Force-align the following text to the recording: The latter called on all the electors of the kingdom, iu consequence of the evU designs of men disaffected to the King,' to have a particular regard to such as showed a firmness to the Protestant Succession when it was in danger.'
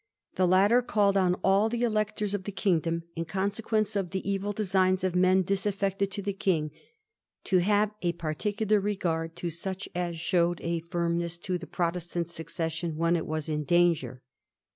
The 0.33 0.47
latter 0.47 0.81
called 0.81 1.15
on 1.15 1.35
all 1.43 1.69
the 1.69 1.83
electors 1.83 2.33
of 2.33 2.45
the 2.45 2.51
kingdom, 2.51 3.03
iu 3.15 3.23
consequence 3.23 3.95
of 3.95 4.09
the 4.09 4.23
evU 4.23 4.51
designs 4.55 5.03
of 5.03 5.13
men 5.13 5.43
disaffected 5.43 6.09
to 6.09 6.23
the 6.23 6.33
King,' 6.33 6.71
to 7.43 7.59
have 7.59 7.93
a 8.01 8.13
particular 8.13 8.79
regard 8.79 9.35
to 9.35 9.51
such 9.51 9.87
as 9.93 10.19
showed 10.19 10.59
a 10.61 10.79
firmness 10.79 11.37
to 11.37 11.59
the 11.59 11.67
Protestant 11.67 12.29
Succession 12.29 12.97
when 12.97 13.15
it 13.15 13.27
was 13.27 13.47
in 13.47 13.63
danger.' 13.63 14.23